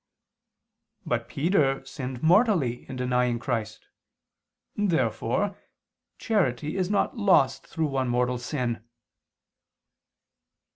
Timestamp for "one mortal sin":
7.85-8.83